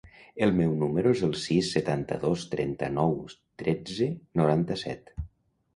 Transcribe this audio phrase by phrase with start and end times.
[0.45, 3.15] El meu número es el sis, setanta-dos, trenta-nou,
[3.65, 5.17] tretze, noranta-set.